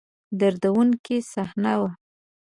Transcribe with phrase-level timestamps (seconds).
[0.39, 1.91] دردوونکې صحنه وه.